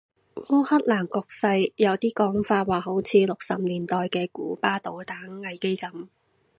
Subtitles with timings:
[0.49, 6.07] 烏克蘭局勢有啲講法話好似六十年代嘅古巴導彈危機噉